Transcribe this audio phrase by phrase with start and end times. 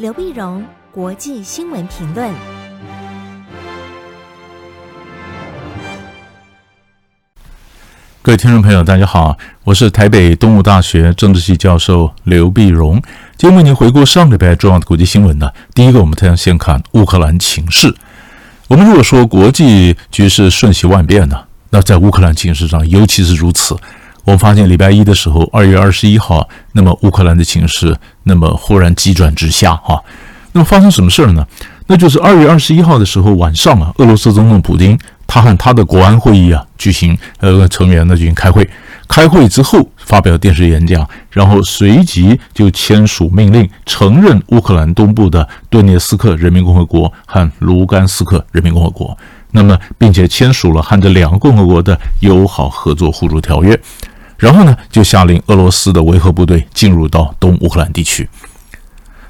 [0.00, 2.32] 刘碧荣，国际新闻评论。
[8.22, 12.94] 各位听众朋友，大家好，我是台北东吴大学政治系教授刘碧荣。
[13.36, 15.50] 今天为您回顾上礼拜重要的国际新闻呢。
[15.74, 17.94] 第一个，我们先先看乌克兰情势。
[18.68, 23.76] 我们如果说国际局势瞬息万变呢，那在乌克兰情势上尤其是如此。
[24.24, 30.02] 我们发现礼拜一的时候，二月二十一号，那么乌克兰的情势那么忽然急转直下哈。
[30.52, 31.46] 那么发生什么事儿呢？
[31.86, 34.98] 那就是二月二十一号的时候晚上啊，俄罗斯总统普京。
[35.32, 38.68] 他和他的国安会议啊举行，呃，成员呢进行开会，
[39.06, 49.16] 开会之后发表电视演讲，然后随即就签署命令，承认乌克兰东部的顿涅斯克人民共和国和卢甘斯克人民共和国，
[49.52, 53.78] 那么并且签署了和这两个共和国的友好合作互助条约，
[54.36, 58.28] 然后呢就下令俄罗斯的维和部队进入到东乌克兰地区。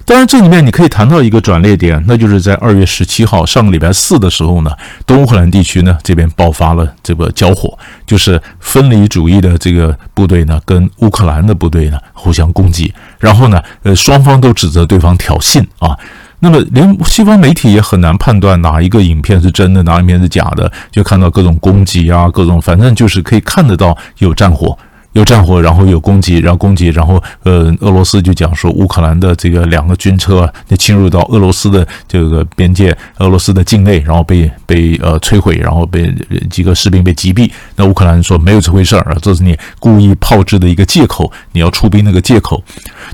[0.06, 4.73] 当然，这里面你可以谈到一个转捩点，那就是在二月十七号上个礼拜四的时候呢，
[5.07, 15.96] 东乌克兰地区呢这边爆发了这个交火，就是分离主义的这个部队呢跟乌克兰的部队呢互相攻击，然后呢，呃，双方都指责对方挑衅啊。
[16.41, 24.77] 那么连西方媒体也很难判断哪一个影片是真的，哪一片是假的，就看到各种攻击啊，各种反正就是可以看得到有战火。
[25.13, 36.15] 有战火，然后有攻击，然后攻击，然后呃，俄罗斯就讲说乌克兰的这个两个军车啊，就侵入到俄罗斯的这个边界，俄罗斯的境内，然后被被呃摧毁，然后被
[36.49, 37.51] 几个士兵被击毙。
[37.75, 42.63] 那乌克兰说没有这回事儿啊，这是你故意炮制的一个借口，你要出兵那个借口。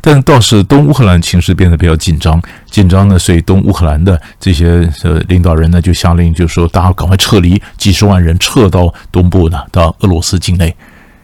[0.03, 10.75] 但倒是东乌克兰情势变得比较紧张，紧张呢，所以东乌克兰的这些呃领导人呢就下令，就说大家赶快撤离，几十万人撤到东部呢，到俄罗斯境内。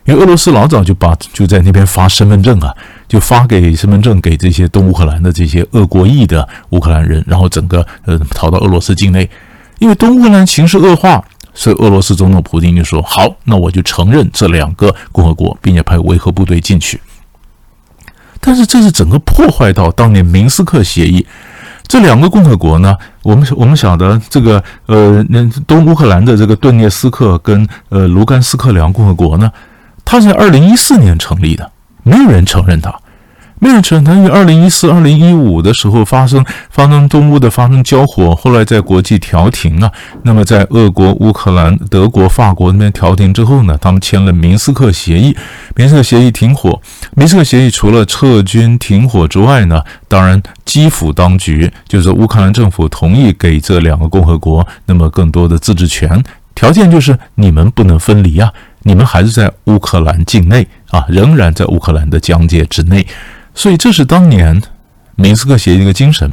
[0.04, 2.74] 因为俄罗斯老早就把就在那边发身份证啊，
[3.06, 9.28] 就发给身份证给这些东乌克兰的这些俄国裔的乌克兰人，然后整个呃逃到俄罗斯境内。
[9.78, 17.00] 因为东乌克兰情势恶化，所以俄罗斯总统普京就说：“好，那我就承认这两个共和国，并且派维和部队进去。”
[18.40, 21.24] 但是这是整个破坏到当年明斯克协议。
[21.86, 29.50] 这两个共和国呢，我们我们晓得这个呃，那东乌克兰的这个顿涅斯克跟呃卢甘斯克两个共和国呢。
[30.12, 32.94] 他是在二零一四年成立的，没有人承认他，
[33.58, 34.12] 没有人承认他。
[34.12, 39.90] 因为二零一四、二零一五的时候发生发生东乌的发生交火，后来在国际调停啊。
[40.22, 45.34] 那么在俄国、乌克兰、德国、法国那边调停之后呢，他们签了明斯克协议。
[45.76, 46.78] 明斯克协议停火，
[47.16, 56.22] 明斯克协议除了撤军停火之外呢，当然基辅当局就是乌克兰政府同意给这两个共和国那么更多的自治权，
[56.54, 58.52] 条件就是你们不能分离啊。
[58.82, 63.06] 你们还是在乌克兰境内啊，仍然在乌克兰的疆界之内，
[63.54, 64.62] 所以这是当年
[65.16, 66.30] 明斯克协议的一个精神。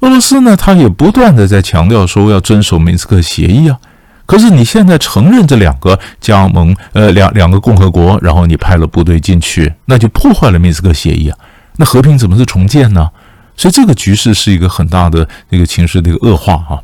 [0.00, 3.78] 俄罗斯呢，他也不断的在强调说要遵守明斯克协议啊。
[4.24, 11.36] 可是你现在承认这两个加盟，呃，两两个共和国，然后你派了部队进去，那就破坏了明斯克协议啊。
[11.76, 13.08] 那和平怎么是重建呢？
[13.56, 16.80] 所以这个局势是一个很大的这个情势的一个恶化啊。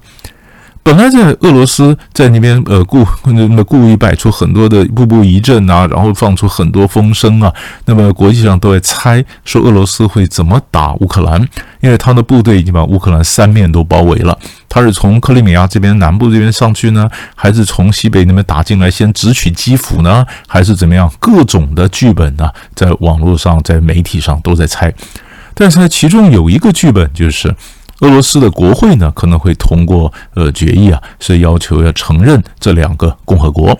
[0.88, 7.52] 本来在俄罗斯在那边呃故 那么故意摆出很多的步步一阵啊，然后放出很多风声啊，
[7.84, 11.46] 那么国际上都在猜说俄罗斯会怎么打乌克兰，
[11.82, 14.38] 因为他的部队已经把乌克兰三面都包围了。
[14.66, 21.12] 他是从克里米亚这边南部这边上去呢，还是从西北那边打进来先直取基辅呢，还是怎么样？
[21.18, 24.90] 各种的剧本呢，在网络上在媒体上都在猜，
[25.52, 27.54] 但是呢，其中有一个剧本就是。
[28.00, 33.78] 俄罗斯的国会呢，可能会通过呃决议啊，是要求要承认这两个共和国。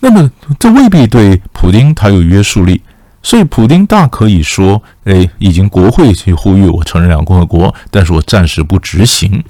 [0.00, 2.82] 那么这未必对普丁他有约束力，
[3.22, 9.42] 所以普丁大可以说，哎，已经国会去呼吁我承认两个共和国，但是我暂时不执行。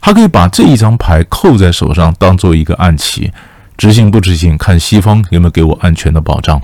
[0.00, 3.30] 他可以把这一张牌扣在手上，当做一个暗棋，
[3.76, 6.60] 执行不执行，看西方有没有给我安全的保障。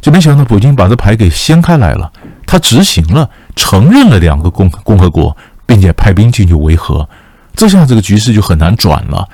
[0.00, 2.10] 就没想到普京把这牌给掀开来了，
[2.46, 5.36] 他执行了，承认了两个共共和国。
[5.70, 7.08] 并且派兵进去维和，
[7.54, 9.28] 这下这个局势就很难转了。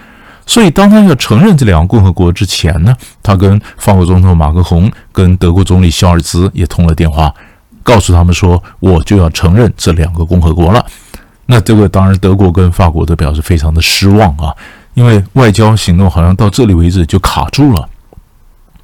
[0.44, 7.34] 所以，当他要承认这两个共和国之前呢，他跟法国总统马克宏、跟德国总理肖尔兹也通了电话，
[7.82, 10.84] 告诉他们说，我就要承认这两个共和国了。
[11.46, 14.54] 那这个当然，德国跟法国都表示非常的失望啊，
[14.92, 17.88] 因为外交行动好像到这里为止就卡住了。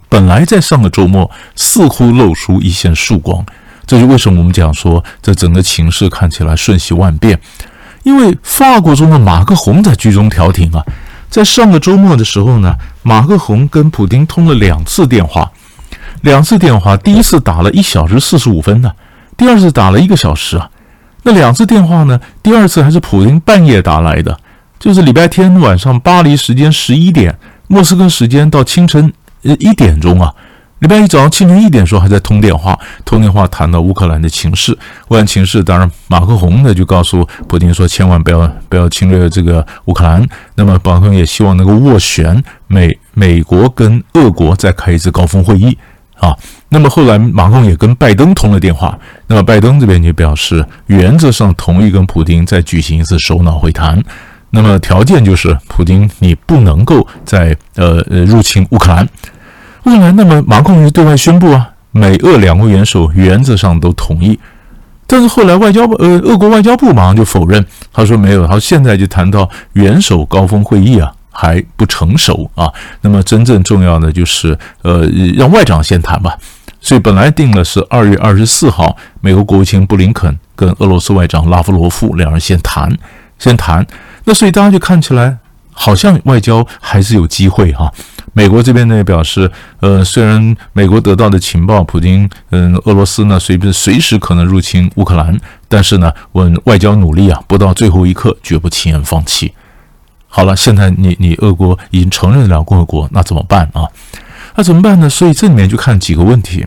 [0.08, 3.44] 本来在上个周末似乎露出一线曙光。
[3.86, 7.38] 这就为什么我们讲说，这整个情势看起来瞬息万变，
[8.02, 10.84] 因为法国中的马克宏在居中调停啊。
[11.28, 15.50] 在上个周末的时候呢，马克宏跟普丁通了两次电话，
[16.20, 18.92] 两次电话，第一次打了一小时四十五分呢，
[19.36, 20.68] 第二次打了一个小时啊。
[21.22, 24.38] 那两次电话呢，第二次还是普丁半夜打来的，
[24.78, 29.12] 就是礼拜天晚上巴黎时间十一点，莫斯科时间到清晨
[29.42, 30.34] 呃一点钟啊。
[30.82, 34.72] 礼拜一早上清晨一点的时候还在通电话，通电话谈到乌克兰的情势，
[35.06, 40.26] 乌克兰情势，当然马克宏呢就告诉普京说，千万不要不要侵略这个乌克兰。
[40.56, 45.78] 那么马克宏也希望能够斡旋美美国跟俄国再开一次高峰会议
[46.18, 46.36] 啊。
[46.70, 48.98] 那么后来马克宏也跟拜登通了电话，
[49.28, 54.02] 那么拜登这边就表示原则上同意跟普京再举行一次首脑会谈，
[54.50, 59.08] 那么条件就是普京你不能够再呃呃入侵乌克兰。
[59.84, 64.38] 乌克兰，那么马克宏就对外宣布啊，美俄两国元首原则上都同意，
[65.06, 72.70] 但是后来外交部呃，俄国外交部马上就否认，他说没有，他现在就谈到元首高峰会议啊还不成熟啊，
[73.00, 75.06] 那么真正重要的就是呃
[75.36, 76.36] 让外长先谈吧，
[76.80, 82.90] 所以本来定的是二月二十四号，美国国务卿布林肯跟俄罗斯外长拉夫罗夫两人先谈，
[83.38, 83.84] 先谈，
[84.24, 85.38] 那所以大家就看起来
[85.72, 87.92] 好像外交还是有机会哈、啊。
[88.34, 89.50] 美国这边呢也表示，
[89.80, 95.38] 呃，虽然美国得到的情报，普京，嗯，俄罗斯呢随便随时可能入侵乌克兰，
[95.68, 99.52] 但是呢，我外交努力啊，不到最后一刻绝不轻言放弃。
[100.28, 103.84] 好了，现在你你俄国已经承认了共和国，那怎么办啊？
[104.56, 105.10] 那怎么办呢？
[105.10, 106.66] 所以这里面就看几个问题。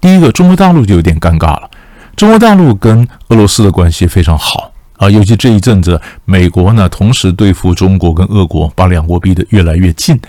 [0.00, 1.70] 第一个，中国大陆就有点尴尬了。
[2.14, 10.20] 中国大陆跟俄罗斯的关系非常好啊，尤其这一阵子，美国呢同时对付中国跟俄国，把两国逼得越来越近。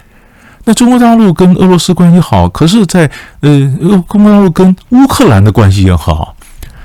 [0.66, 6.36] 那中国大陆跟俄罗斯关系好，可是在，在呃，中国大陆跟乌克兰的关系也好。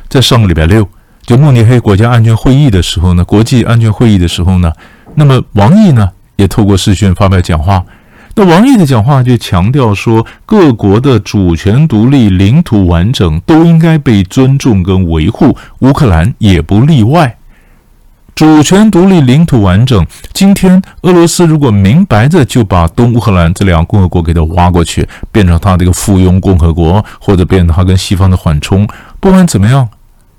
[0.09, 0.89] 在上个礼拜六，
[1.23, 4.73] 就慕尼黑国家安全会议的时候呢，国际安全会议的时候呢，
[5.17, 7.85] 那么王毅呢也透过视讯发表讲话。
[8.37, 17.37] 那王毅的讲话就强调说，各国的主权独立、领土完整都应该被尊重跟维护，乌克兰也不例外。
[18.35, 20.05] 主权独立、领土完整。
[20.33, 28.89] 今天俄罗斯如果明白着就把东乌克兰这两个共和国给它挖过去，变成它这个附庸共和国，或者变成它跟西方的缓冲，
[29.21, 29.89] 不管怎么样，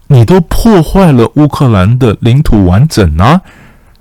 [0.07, 3.41] 你都破坏了乌克兰的领土完整啊！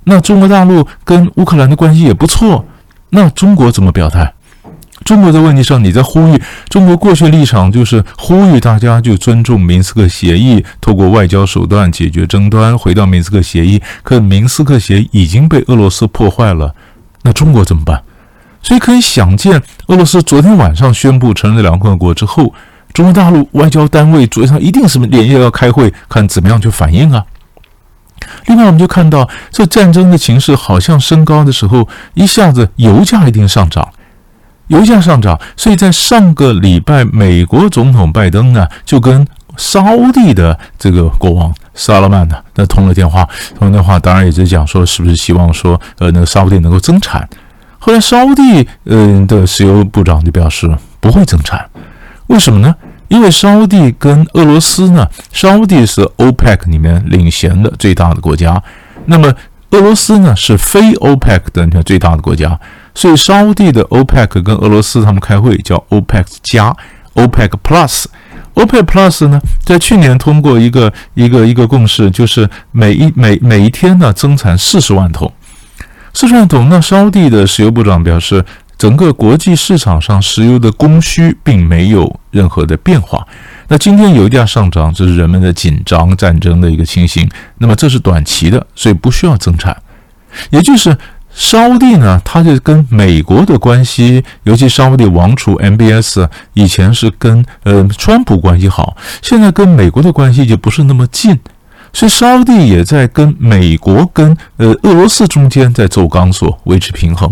[0.02, 2.64] 那中国大陆跟乌克兰的关系也不错，
[3.10, 4.33] 那中国怎么表态？
[5.04, 13.80] 中国的问题上，你在呼吁中国过去立场就是呼吁大家就尊重明斯克协议，透过外交手段解决争端，回到明斯克协议。
[14.02, 16.74] 可明斯克协议已经被俄罗斯破坏了，
[17.22, 18.02] 那中国怎么办？
[18.62, 22.54] 所以可以想见，俄罗斯昨天晚上宣布承认两个共和国之后，
[22.94, 27.22] 中国大陆外交单位昨天上一定是连夜要开会，看怎么样去反应啊。
[28.46, 33.86] 另外，我们就看到这战争的情势好像升高的时候，一下子油价一定上涨。
[34.68, 39.26] 油价上涨，所以在上个礼拜，美国总统拜登呢就跟
[39.56, 43.28] 沙乌地的这个国王萨勒曼呢那通了电话，
[43.58, 47.28] 通了电话，当然也是讲说是不是希望说呃那个沙乌地能够增产。
[47.78, 51.64] 后来沙乌地嗯的石油部长就表示不会增产，
[52.28, 52.74] 为什么呢？
[53.08, 58.60] 因为沙乌地跟俄罗斯呢，沙乌地是 OPEC 里面领衔的最大的国家，
[59.04, 59.32] 那么
[59.70, 62.58] 俄罗斯呢是非 OPEC 的最大的国家。
[62.94, 66.74] 所以，沙地的 OPEC 跟俄罗斯他们开会叫 OPEC 加
[67.14, 68.04] OPEC Plus。
[68.54, 75.32] OPEC Plus 呢，在去年通过一个一个一个共识，就是每一每每一天呢增产四十万桶，
[76.12, 76.68] 四十万桶。
[76.68, 78.44] 那沙地的石油部长表示，
[78.78, 83.26] 整个国际市场上石油的供需并没有任何的变化。
[83.66, 87.28] 那今天油价上涨，这是人们的紧张战争的一个情形。
[87.58, 89.76] 那么这是短期的，所以不需要增产，
[90.50, 90.96] 也就是。
[91.34, 101.36] 沙乌地呢，他就跟美国的关系，尤其沙乌地王储 MBS 以前是跟呃川普关系好，现在跟美国的关系就不是那么近，
[101.92, 107.28] 所以沙乌地也在跟美国跟呃俄罗斯中间在走钢索，维持平衡，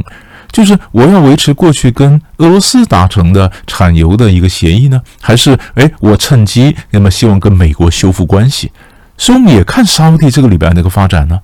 [0.50, 8.72] 就是我要维持过去跟俄罗斯达成的产油的一个协议呢，还是哎我趁机那么希望跟美国修复关系，
[9.16, 11.38] 所以我们也看沙乌地这个礼拜那个发展呢。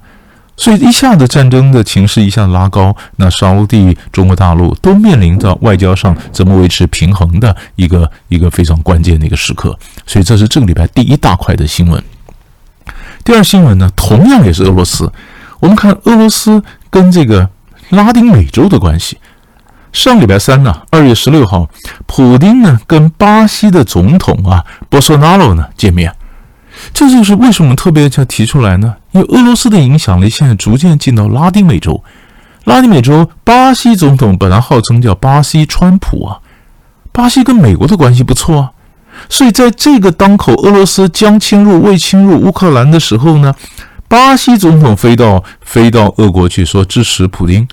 [0.59, 9.79] 所以一下子战争的情势一下子拉高，那沙乌地、中国大陆都面临着外交上怎么维持平衡的一个一个非常关键的一个时刻。
[10.05, 12.03] 所以这是这个礼拜第一大块的新闻。
[13.25, 15.11] 第二新闻呢，同样也是俄罗斯。
[15.61, 16.61] 我们看俄罗斯
[16.91, 17.49] 跟这个
[17.91, 19.17] 拉丁美洲的关系。
[19.93, 21.69] 上礼拜三呢，二月十六号，
[22.07, 26.13] 普丁呢跟巴西的总统啊波索纳罗呢见面。
[26.93, 28.95] 这就是为什么特别要提出来呢？
[29.13, 32.03] 因为俄罗斯的影响力现在逐渐进到拉丁美洲。
[32.65, 36.39] 拉丁美洲，巴西总统本来号称叫巴西川普啊，
[37.13, 38.71] 巴西跟美国的关系不错啊。
[39.29, 43.55] 所以在这个当口，俄罗斯将侵入未侵入乌克兰的时候呢，
[44.07, 47.67] 巴西总统飞到飞到俄国去说支持普京。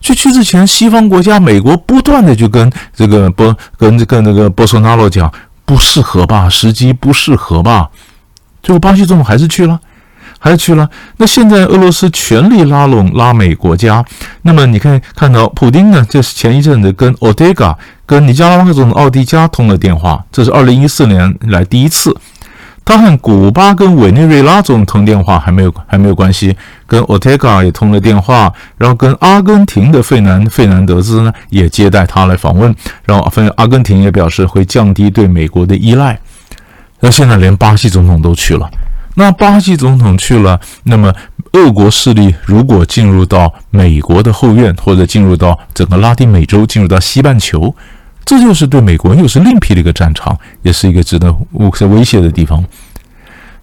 [0.00, 5.32] 去去之前，西方国家美国不断的就跟这个波跟这个那个波索纳罗讲
[5.64, 7.88] 不适合吧，时机不适合吧。
[8.62, 9.80] 最后巴西总统还是去了。
[10.44, 10.90] 还是去了。
[11.18, 14.04] 那现在俄罗斯全力拉拢拉美国家。
[14.42, 22.16] 那么你可以看到，普丁呢，就是前一阵子跟奥德加、跟尼加拉瓜总统奥迪加通了电话，这是二零一四年来第一次。
[22.84, 26.56] 他和古巴跟委内瑞拉总统通电话还没有还没有关系，
[26.88, 36.18] 跟奥德加也通了电话，然后跟阿根廷的费南费南德兹呢也接待他来访问，然后阿根廷也表示会降低对美国的依赖。
[37.02, 38.70] 那现在连巴西总统都去了。
[39.14, 41.12] 那巴西总统去了，那么
[41.52, 47.74] 俄国势力如果进入到美国的后院，或者进入到整个拉丁美洲，进入到西半球，
[48.24, 51.34] 这就是对美国又是另辟的一个战场，也是一个值得
[51.88, 52.64] 威胁的地方。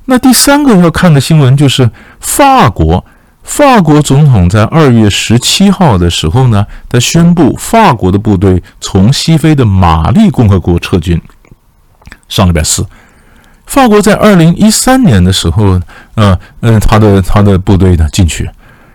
[0.05, 3.03] 那第三个要看的新闻就是法国，
[3.41, 11.19] 法国总统在二月十七号的时候呢，他宣布法国的部队从西非的马利共和国撤军，
[12.27, 12.85] 上礼拜四。
[13.69, 15.79] 法国在二零一三年的时候，
[16.15, 18.49] 呃，嗯，他的他的部队呢进去，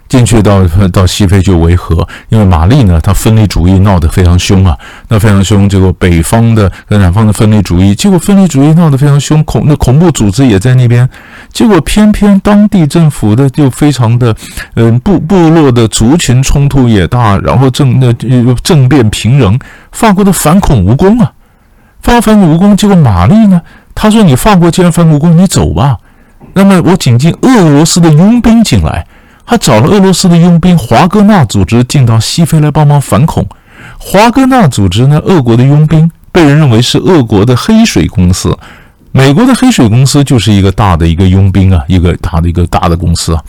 [0.09, 4.77] 进去到到西非就维和，因为马利呢，他分离主义闹得非常凶啊，
[5.09, 11.09] 那非常凶，结果北方的和南方的分离主义，结果分离主义闹得非常凶，恐那恐怖组织也在那边，
[11.53, 14.35] 结果偏偏当地政府的就非常的，
[14.75, 18.13] 嗯，部部落的族群冲突也大，然后政那
[18.55, 19.57] 政变频仍，
[19.93, 21.31] 法国的反恐无功啊，
[22.03, 23.63] 法国反恐无功，结果马利呢？
[23.95, 25.97] 他说：“你放过既然反恐无功，你走吧。
[26.53, 29.07] 那么我请进俄罗斯的佣兵进来，
[29.45, 33.47] 还找了俄罗斯的佣兵华格纳组织进到西非来帮忙反恐。
[33.99, 38.57] 华格纳组织呢，俄国的佣兵被人认为是俄国的黑水公司，
[39.13, 43.43] 美国的黑水公司就是一个大的一个佣兵啊，一个大的一个大的公司啊。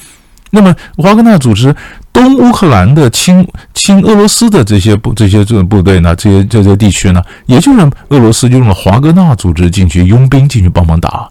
[0.55, 1.75] 那么华格纳组织。”
[2.15, 11.27] 东乌克兰的亲亲俄罗斯的这些部这些这种部队呢，这些这些地区呢，也就是俄罗斯就用了华格纳组织进去佣兵进去帮忙打，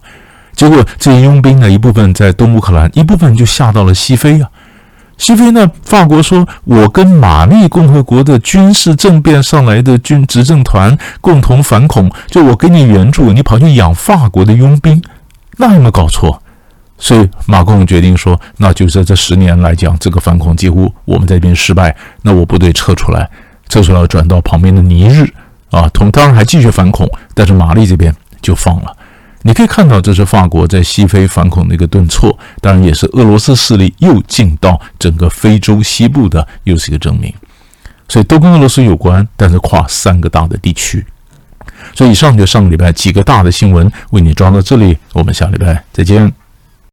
[0.54, 4.48] 结果这些佣兵呢，一部分在东乌克兰，一部分就下到了西非啊。
[5.16, 15.02] 西非呢，法国说，我跟马利共和国的军事政变上来的军执政团共同反恐，就我给你援助，你跑去养法国的佣兵，
[15.56, 16.42] 那有没有搞错？
[16.96, 23.28] 所以马克龙决定说，那就是这十年来讲，这个反恐几乎我们在这边失败，那我部队撤出来，
[23.68, 25.28] 撤出来转到旁边的尼日
[25.70, 28.96] 啊，同当然还继续反恐，但是马利这边就放了。
[29.42, 37.30] 你可以看到，这是法国在西非反恐的一个顿挫，当然也是俄罗斯势力又进到整个非洲西部的又是一个证明。
[38.08, 41.04] 所以都跟俄罗斯有关，但是跨三个大的地区。
[41.92, 46.43] 所以以上就上个礼拜几个大的新闻为你抓到这里，我们下礼拜再见。